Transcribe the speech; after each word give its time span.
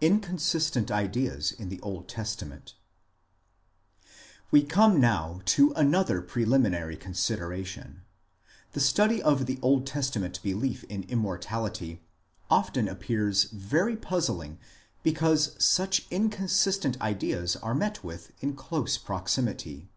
INCONSISTENT 0.00 0.90
IDEAS 0.90 1.52
IN 1.52 1.68
THE 1.68 1.80
OLD 1.82 2.08
TESTAMENT 2.08 2.72
We 4.50 4.62
come 4.62 4.98
now 4.98 5.42
to 5.44 5.72
another 5.74 6.22
preliminary 6.22 6.96
consideration. 6.96 8.00
The 8.72 8.80
study 8.80 9.22
of 9.22 9.44
the 9.44 9.58
Old 9.60 9.86
Testament 9.86 10.42
belief 10.42 10.84
in 10.84 11.02
Immortality 11.08 12.00
often 12.48 12.88
appears 12.88 13.44
very 13.52 13.98
puzzling 13.98 14.58
because 15.02 15.54
such 15.62 16.06
inconsistent 16.10 16.98
ideas 17.02 17.54
are 17.56 17.74
met 17.74 18.02
with 18.02 18.32
in 18.40 18.56
close 18.56 18.96
proximity. 18.96 19.90